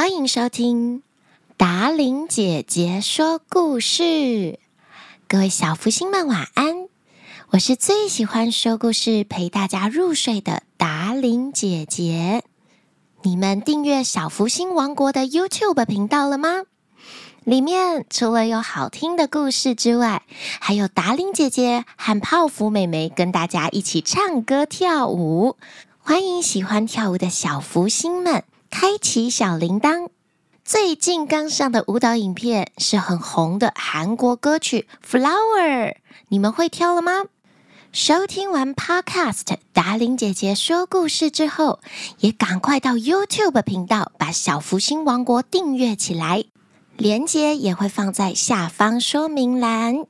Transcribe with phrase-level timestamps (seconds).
[0.00, 1.02] 欢迎收听
[1.58, 4.58] 达琳姐姐说故事。
[5.28, 6.88] 各位小福星们晚安！
[7.50, 12.42] 我是最喜欢说故事陪大家入睡的达琳姐姐。
[13.20, 16.62] 你们订阅小福星王国的 YouTube 频道了吗？
[17.44, 20.22] 里面除了有好听的故事之外，
[20.60, 25.58] 还有达琳姐姐和泡芙妹妹跟大家一起唱歌跳舞。
[25.98, 28.42] 欢迎喜欢跳舞的小福星们！
[28.70, 30.08] 开启小铃铛。
[30.64, 35.92] 最近刚上的舞蹈影片是很红的韩国歌曲《Flower》，
[36.28, 37.24] 你们会跳了吗？
[37.92, 41.80] 收听完 Podcast 达玲姐姐说故事之后，
[42.20, 46.44] 也赶快到 YouTube 频道把小福星王国订阅起来，
[46.96, 50.06] 链接也会放在下方说明栏。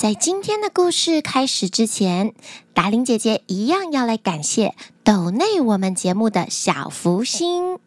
[0.00, 2.32] 在今天的故事开始之前，
[2.72, 7.78] 达玲姐姐一样要来感谢抖内我们节目的小福星。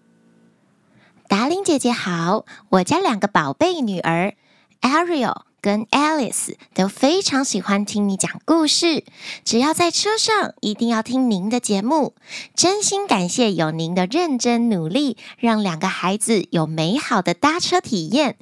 [1.27, 4.35] 达玲姐姐好，我家两个宝贝女儿
[4.81, 9.03] Ariel 跟 Alice 都非常喜欢听你讲故事，
[9.43, 12.13] 只要在车上一定要听您的节目。
[12.53, 18.37] 真心感谢有您的认真努力，让两个孩子有美好的搭车体验。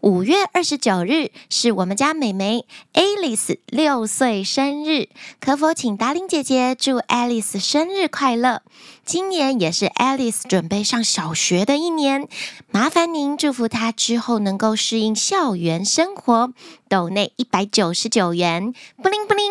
[0.00, 5.08] 五月二十九日是我们家美眉 Alice 六岁生日，
[5.40, 8.62] 可否请达伶姐姐祝 Alice 生日快乐？
[9.04, 12.28] 今年也是 Alice 准备上小学的一年，
[12.70, 16.52] 麻烦您祝福她之后能够适应校园生活。
[16.88, 19.44] 抖内一百九十九元，布灵布灵。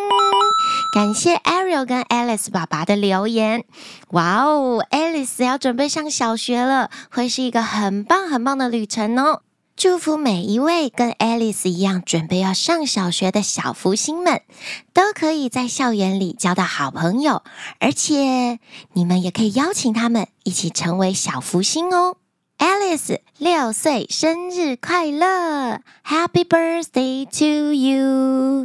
[0.93, 3.64] 感谢 Ariel 跟 Alice 爸爸的留言。
[4.09, 9.41] 哇哦，Alice 要准备上小学了，会是一个很棒很棒的旅程哦。
[9.80, 14.41] 祝福每一位跟 Alice 一样准备要上小学的小福星们，
[14.94, 17.44] 都可以在校园里交到好朋友，
[17.80, 18.59] 而且
[18.91, 22.17] 你们也可以邀请他们一起成为小福星哦。
[22.58, 28.64] Alice 六岁生日快乐，Happy birthday to you！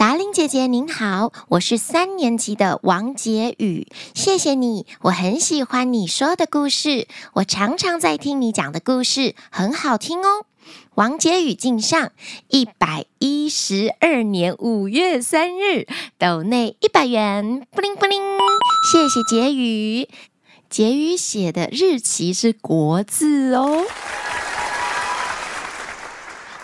[0.00, 10.46] 达伶姐姐您好，我是三年级的王杰宇，谢谢你，我很喜欢你说的故事，我常常在听你讲的故事，很好听哦。
[10.94, 12.12] 王杰宇敬上
[12.48, 15.86] 一百一十二年五月三日，
[16.16, 18.22] 抖内一百元，布灵布灵，
[18.90, 20.08] 谢谢杰宇，
[20.70, 23.84] 杰宇写的日期是国字哦。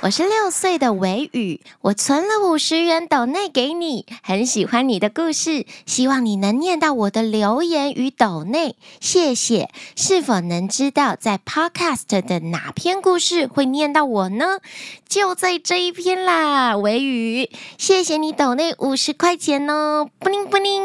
[0.02, 9.70] 我是六岁的维宇，我存了五十元斗内给你，很喜欢你的故事，希望你能念到我的留言与斗内，谢谢。
[9.96, 14.60] 是否能知道在 Podcast 的哪篇故事会念到我呢？
[15.08, 20.82] 就在这一篇啦，维宇，谢谢你斗内五十块钱哦，布灵布灵。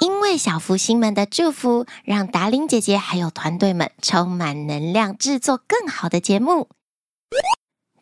[0.00, 6.68] 因为小福星们的祝福，让达玲姐姐还有团队们充满能量，制作更好的节目。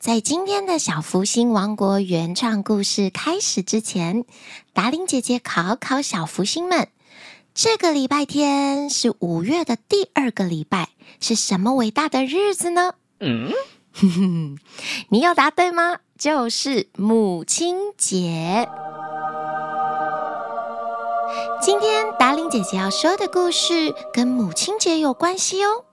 [0.06, 4.24] 在今天的小福星王国原创故事开始之前，
[4.72, 6.86] 达伶姐姐考考小福星们：
[7.54, 12.94] 这个礼拜天是五月的第二个礼拜，是什么伟大的日子呢？
[13.18, 13.50] 嗯，
[13.94, 14.58] 哼哼，
[15.08, 15.98] 你有答对吗？
[16.16, 18.68] 就是母亲节。
[21.60, 25.84] 今天达伶姐姐要说的故事跟母亲节有关系哦。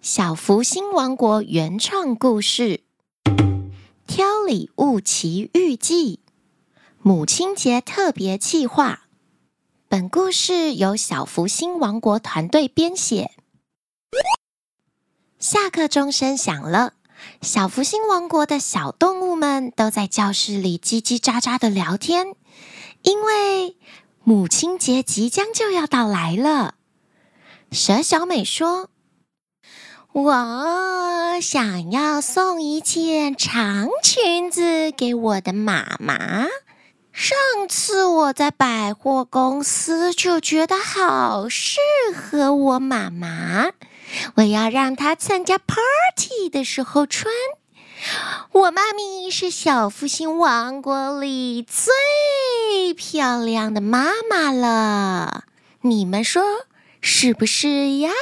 [0.00, 2.83] 小福星王国原创故事。
[4.06, 6.20] 挑礼物奇遇记，
[7.02, 9.06] 母亲节特别企划。
[9.88, 13.32] 本故事由小福星王国团队编写。
[15.38, 16.94] 下课钟声响了，
[17.42, 22.34] 小福星王国的小动物们都在教室里叽叽喳喳的聊天，
[23.02, 23.76] 因为
[24.22, 26.76] 母亲节即将就要到来了。
[27.72, 28.90] 蛇小美说。
[30.14, 36.46] 我想要送一件长裙子给我的妈妈。
[37.12, 37.36] 上
[37.68, 41.80] 次我在百货公司就觉得好适
[42.14, 43.72] 合我妈妈，
[44.36, 47.34] 我要让她参加 party 的时候穿。
[48.52, 55.42] 我妈咪是小福星王国里最漂亮的妈妈了，
[55.80, 56.40] 你们说
[57.00, 58.12] 是不是呀？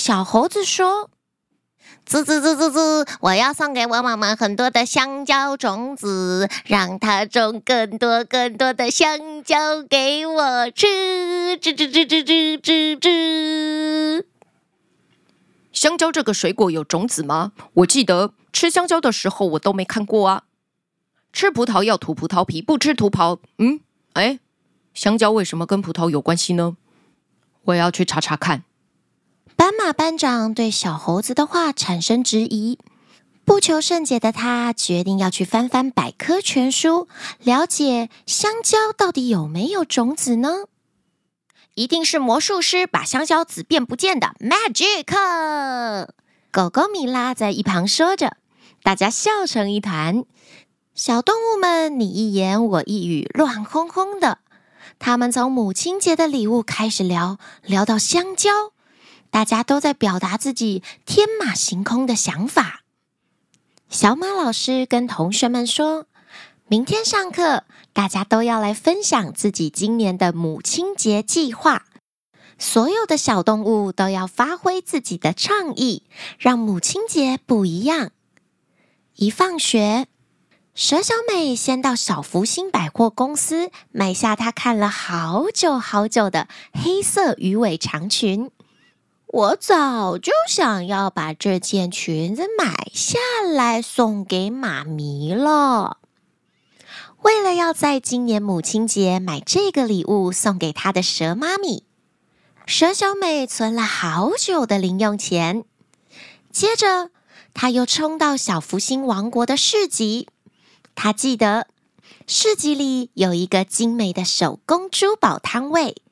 [0.00, 1.10] 小猴子说
[2.06, 10.86] ：“滋滋滋滋滋，我要送给我妈妈很多的香蕉种子，让她种更多更多的香蕉给我吃。
[11.60, 14.24] 吱吱吱吱吱吱吱。
[15.70, 17.52] 香蕉这个水果有种子吗？
[17.74, 20.44] 我记得吃香蕉的时候我都没看过啊。
[21.30, 23.80] 吃葡萄要吐葡萄皮，不吃葡萄，嗯，
[24.14, 24.40] 哎，
[24.94, 26.78] 香蕉为什么跟葡萄有关系呢？”
[27.64, 28.64] 我要去查查看。
[29.60, 32.78] 斑马班长对小猴子的话产生质疑，
[33.44, 37.08] 不求甚解的他决定要去翻翻百科全书，
[37.42, 40.64] 了解香蕉到底有没有种子呢？
[41.74, 46.08] 一定是魔术师把香蕉籽变不见的 magic。
[46.50, 48.38] 狗狗米拉在一旁说着，
[48.82, 50.24] 大家笑成一团。
[50.94, 54.38] 小动物们你一言我一语，乱哄哄的。
[54.98, 58.72] 他们从母亲节的礼物开始聊，聊到香蕉。
[59.30, 62.82] 大家都在表达自己天马行空的想法。
[63.88, 66.06] 小马老师跟同学们说，
[66.68, 71.86] 明天上课，大家都要来分享自己今年的母亲节计划。
[72.58, 76.04] 所有的小动物都要发挥自己的创意，
[76.38, 78.10] 让母亲节不一样。
[79.16, 80.06] 一放学，
[80.74, 88.50] 蛇小美先到小福星百货公司买下她看了好久好久的黑色鱼尾长裙。
[89.32, 93.16] 我早就想要把这件裙子买下
[93.54, 95.98] 来送给妈咪了。
[97.22, 101.84] 为了要在今年母亲节买这个礼物送给她的蛇妈咪，
[102.66, 105.64] 蛇小美存了好久的零用钱。
[106.50, 107.10] 接着，
[107.54, 110.26] 她又冲到小福星王国的市集。
[110.96, 111.68] 她记得
[112.26, 116.02] 市集里有一个精美的手工珠宝摊位。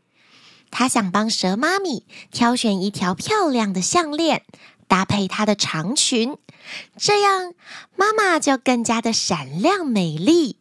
[0.70, 4.44] 他想帮蛇妈咪挑选一条漂亮的项链，
[4.86, 6.36] 搭配她的长裙，
[6.96, 7.54] 这样
[7.96, 10.58] 妈妈就更加的闪亮美丽。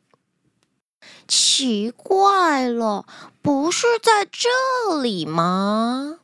[1.27, 3.05] 奇怪了，
[3.41, 6.19] 不是在这里吗？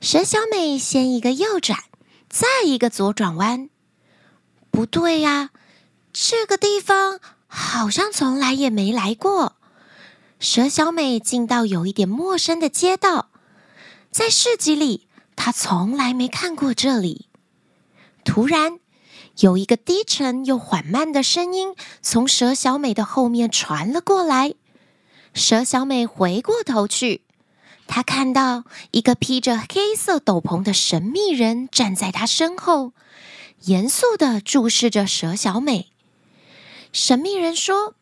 [0.00, 1.78] 蛇小美先一个右转，
[2.28, 3.68] 再一个左转弯。
[4.70, 5.50] 不对呀，
[6.12, 9.56] 这个地方好像从来也没来过。
[10.38, 13.30] 蛇小美进到有一点陌生的街道，
[14.10, 17.26] 在市集里，她从来没看过这里。
[18.22, 18.78] 突然，
[19.38, 24.52] 有一个低沉又缓慢的声音从蛇小美的后面传了过来。
[25.32, 27.22] 蛇小美回过头去，
[27.86, 32.92] 她看到一个披着黑色斗篷的神秘人站在她身后，
[33.62, 35.90] 严肃地注视着蛇小美。
[36.92, 37.94] 神秘人说。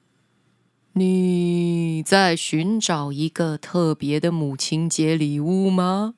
[0.97, 6.15] 你在寻找一个特别的母亲节礼物吗？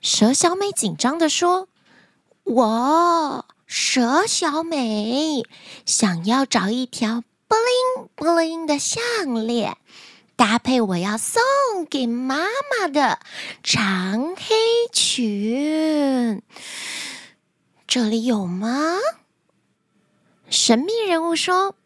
[0.00, 1.68] 蛇小美紧张地说
[2.42, 5.44] ：“我蛇小美
[5.86, 9.00] 想要找一条布灵布灵的项
[9.46, 9.76] 链，
[10.34, 11.40] 搭配我要送
[11.88, 13.20] 给妈妈的
[13.62, 14.56] 长黑
[14.92, 16.42] 裙。
[17.86, 18.96] 这里有吗？”
[20.50, 21.76] 神秘人物说。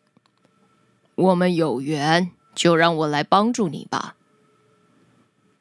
[1.23, 4.17] 我们有缘，就让我来帮助你吧。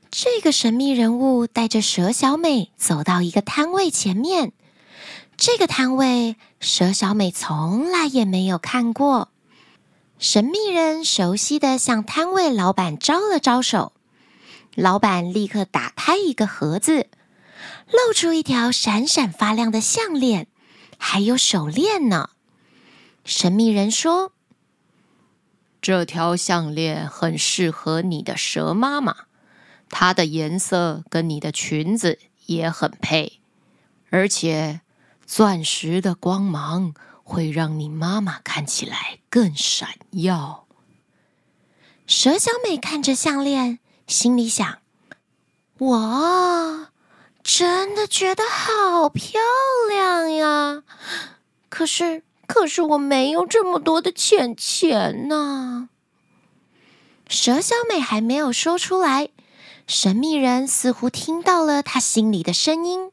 [0.10, 4.52] 这个神秘人物带着蛇小美走到一个摊位前面。
[5.38, 9.30] 这个摊位，蛇小美从来也没有看过。
[10.18, 13.94] 神秘人熟悉的向摊位老板招了招手，
[14.76, 17.08] 老板立刻打开一个盒子，
[17.92, 20.48] 露出一条闪闪发亮的项链，
[20.98, 22.32] 还有手链呢。
[23.24, 24.34] 神秘人说。
[25.82, 29.26] 这条项链很适合你的蛇妈妈，
[29.90, 33.42] 它的颜色跟你的裙子也很配，
[34.12, 34.82] 而且
[35.26, 40.68] 钻石的光芒会让你妈妈看起来更闪耀。
[42.06, 44.80] 蛇小美看着项链，心里想
[45.80, 46.92] ：“哇，
[47.42, 49.42] 真的觉得好漂
[49.90, 50.84] 亮呀！
[51.70, 52.24] 可是……”
[52.54, 55.88] 可是我没有这么多的钱钱呢。
[57.30, 59.30] 蛇小美还没有说出来，
[59.88, 63.10] 神秘人似乎听到了她心里的声音。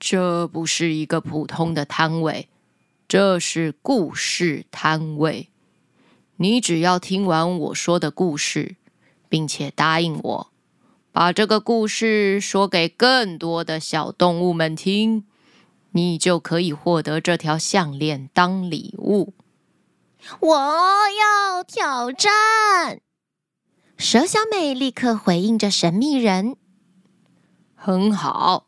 [0.00, 2.48] 这不是一个普通的摊位，
[3.06, 5.48] 这是故事摊位。
[6.38, 8.74] 你只要听完我说的故事，
[9.28, 10.48] 并且答应我，
[11.12, 15.24] 把这个故事说给更多的小动物们听。
[15.96, 19.32] 你就可以获得这条项链当礼物。
[20.40, 23.00] 我要挑战！
[23.96, 26.56] 蛇小美立刻回应着神秘人
[27.74, 28.66] ：“很好。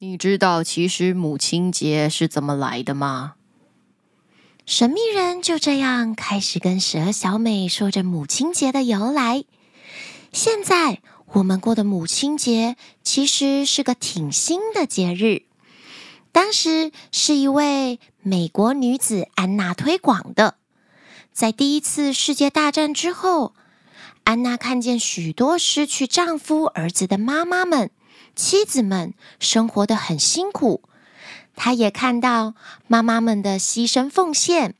[0.00, 3.36] 你知道其实母亲节是怎么来的吗？”
[4.66, 9.44] 神秘人就这样开始跟蛇小美说着母亲节的由来。
[10.30, 11.00] 现在
[11.32, 15.47] 我们过的母亲节其实是个挺新的节日。
[16.38, 20.54] 当时是一位美国女子安娜推广的。
[21.32, 23.56] 在第一次世界大战之后，
[24.22, 27.90] 安娜看见许多失去丈夫、儿子的妈妈们、
[28.36, 30.84] 妻子们生活得很辛苦，
[31.56, 32.54] 她也看到
[32.86, 34.76] 妈妈们的牺牲奉献。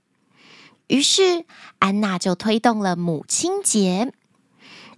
[0.86, 1.44] 于是，
[1.80, 4.12] 安娜就推动了母亲节。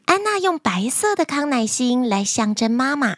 [0.04, 3.16] 安娜用白色的康乃馨来象征妈妈，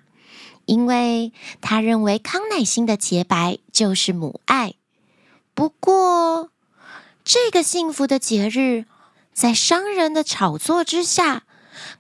[0.67, 4.75] 因为她认为康乃馨的洁白就是母爱。
[5.55, 6.51] 不过，
[7.25, 8.87] 这个幸福的节日，
[9.33, 11.43] 在商人的炒作之下，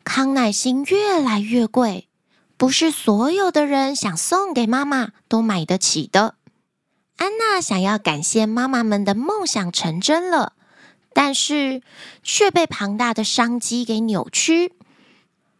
[0.04, 2.08] 康乃馨越来越贵，
[2.56, 6.36] 不是所有的人想送给妈妈都买得起的。
[7.16, 10.54] 安娜想要感谢妈妈们的梦想成真了，
[11.12, 11.82] 但是
[12.22, 14.72] 却被庞大的商机给扭曲。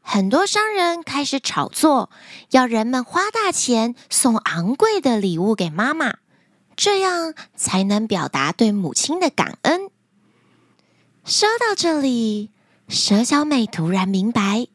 [0.02, 2.10] 很多商人开始炒作，
[2.50, 6.16] 要人们花大钱送昂贵的礼物给妈妈，
[6.76, 9.90] 这样才能表达对母亲的感恩。
[11.24, 12.50] 说到这里，
[12.88, 14.66] 蛇小美突然明白，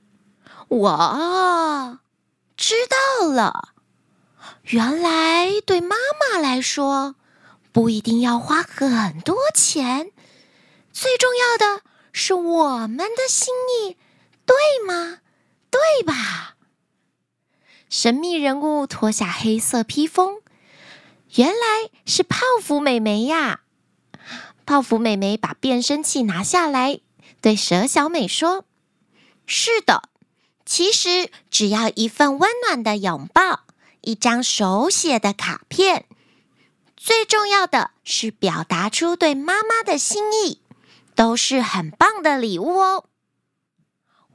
[0.70, 2.00] 我
[2.56, 2.74] 知
[3.20, 3.74] 道了，
[4.64, 7.16] 原来对妈妈来说，
[7.74, 10.12] 不一定要花很多钱，
[10.94, 13.54] 最重要的是我们的心
[13.84, 13.98] 意，
[14.48, 14.56] 对
[14.88, 15.20] 吗？
[15.70, 16.56] 对吧？
[17.89, 20.42] 神秘人物脱下黑色披风，
[21.36, 23.62] 原来是泡芙美眉呀！
[24.66, 27.00] 泡芙美眉把变声器拿下来，
[27.42, 28.66] 对蛇小美说
[29.48, 30.10] ：“是的，
[30.66, 33.62] 其实只要一份温暖的拥抱，
[34.01, 36.06] 一张手写的卡片，
[36.98, 40.62] 最重要的是表达出对妈妈的心意，
[41.16, 43.06] 都是很棒的礼物哦。”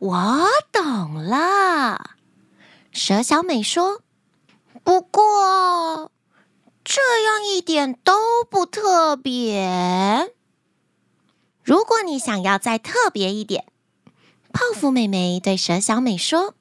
[0.03, 2.17] 我懂了，
[2.91, 4.03] 蛇小美说
[4.83, 6.11] ：“不过。”
[6.83, 10.35] 这样一点都不特别。
[11.63, 13.67] 如果你想要再特别一点，
[14.53, 16.57] 泡芙妹妹对蛇小美说：“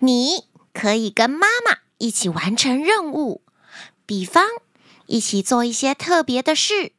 [0.00, 0.44] 你
[0.74, 3.40] 可以跟妈妈一起完成任务，
[4.04, 4.44] 比方
[5.06, 6.92] 一起做一些特别的事，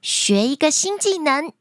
[0.00, 1.52] 学一个新技能，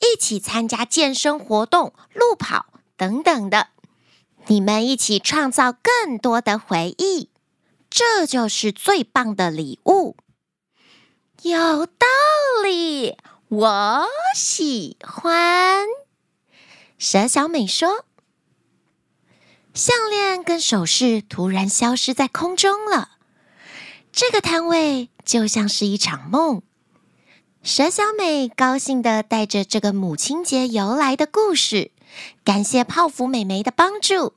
[0.00, 2.66] 一起参加健身活动、路跑
[2.96, 3.68] 等等的。
[4.46, 7.28] 你们一起创造更多的回忆。”
[7.90, 10.16] 这就是最棒的礼物，
[11.42, 12.06] 有道
[12.62, 15.88] 理，我喜欢。
[16.98, 18.04] 蛇小美说
[19.74, 23.18] ：“项链跟首饰突然消失在空中了，
[24.12, 26.62] 这个摊位就像是一场梦。”
[27.62, 31.90] 蛇小美高兴地带着这个母亲节由来的故事，
[32.42, 34.32] 感谢泡芙美眉的帮助，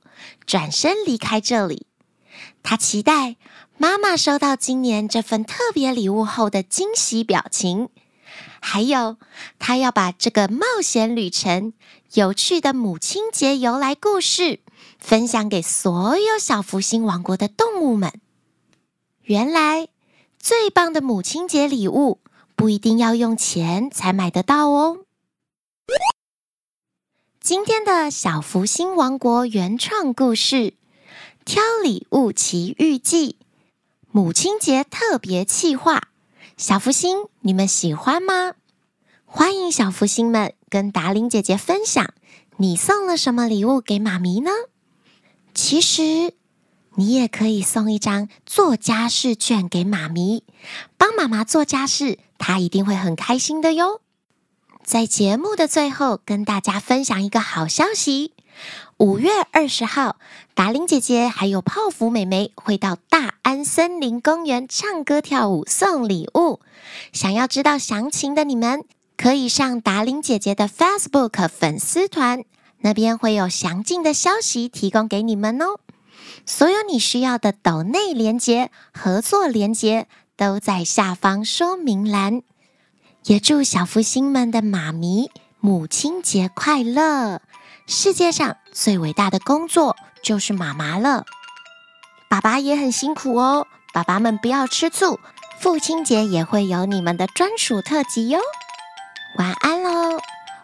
[0.45, 1.87] 转身离开这里。
[2.63, 3.37] 他期待
[3.77, 7.87] 妈妈收到今年这份特别礼物后的惊喜表情，
[8.59, 9.15] 还有
[9.57, 11.71] 他要把这个冒险旅程、
[12.15, 14.59] 有趣的母亲节由来故事
[14.99, 18.19] 分享给所有小福星王国的动物们。
[19.21, 19.87] 原来，
[20.37, 22.19] 最棒的母亲节礼物
[22.63, 24.99] 不一定要用钱才买得到哦。
[27.41, 30.73] 今天的小福星王国原创故事。
[31.43, 33.35] 挑礼物奇遇记，
[34.11, 36.07] 母亲节特别企划，
[36.55, 38.53] 小福星，你们喜欢吗？
[39.25, 42.13] 欢迎小福星们跟达伶姐姐分享，
[42.55, 44.51] 你送了什么礼物给妈咪呢？
[45.53, 46.33] 其实，
[46.95, 50.43] 你也可以送一张做家事券给妈咪，
[50.97, 54.01] 帮妈妈做家事，她一定会很开心的哟。
[54.83, 58.33] 在节目的最后，跟大家分享一个好消息。
[58.97, 60.17] 五月二十号，
[60.53, 66.59] 达伶姐姐还有泡芙妹妹会到大安森林公园唱歌跳舞送礼物。
[67.11, 68.83] 想要知道详情的你们，
[69.17, 72.43] 可以上达伶姐姐的 Facebook 粉丝团，
[72.81, 75.79] 那边会有详尽的消息提供给你们哦。
[76.45, 82.41] 所有你需要的抖内连接、合作连接都在下方说明栏。
[83.25, 87.41] 也祝小福星们的妈咪母亲节快乐！
[87.87, 91.25] 世界上最伟大的工作就是妈妈了，
[92.29, 93.67] 爸爸也很辛苦哦。
[93.93, 95.19] 爸爸们不要吃醋，
[95.59, 98.39] 父亲节也会有你们的专属特辑哟。
[99.37, 100.19] 晚安喽，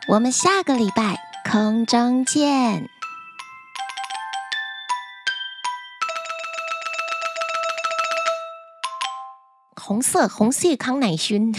[0.08, 1.18] 我们下个礼拜
[1.50, 2.90] 空中见。
[9.90, 11.52] 红色红色康乃馨。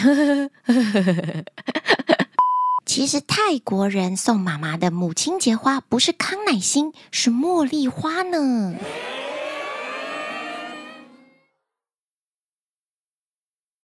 [2.87, 8.77] 其实泰国人送妈妈的母亲节花不是康乃馨，是茉莉花呢。